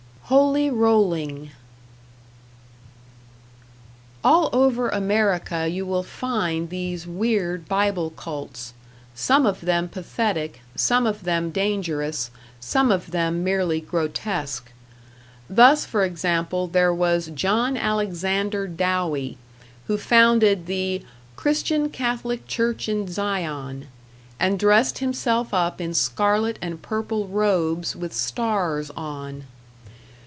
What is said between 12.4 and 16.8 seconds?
some of them merely grotesque. Thus, for example,